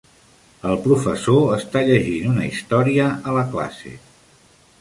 El 0.69 0.79
professor 0.85 1.51
està 1.57 1.83
llegint 1.89 2.31
una 2.31 2.47
història 2.51 3.09
a 3.33 3.37
la 3.39 3.45
classe 3.55 3.97